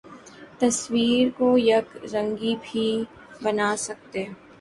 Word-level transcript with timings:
تصویر 0.59 1.25
کو 1.37 1.47
یک 1.57 1.87
رنگی 2.13 2.53
بھی 2.63 2.87
بنا 3.43 3.69
سکتے 3.77 4.25